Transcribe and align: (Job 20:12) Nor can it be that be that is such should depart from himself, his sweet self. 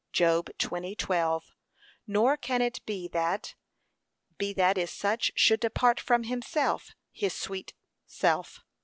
(Job 0.11 0.49
20:12) 0.57 1.43
Nor 2.07 2.35
can 2.35 2.59
it 2.59 2.83
be 2.87 3.07
that 3.07 3.53
be 4.39 4.51
that 4.51 4.75
is 4.75 4.89
such 4.89 5.31
should 5.35 5.59
depart 5.59 5.99
from 5.99 6.23
himself, 6.23 6.95
his 7.11 7.35
sweet 7.35 7.75
self. 8.07 8.63